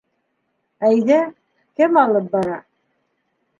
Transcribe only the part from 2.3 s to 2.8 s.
бара?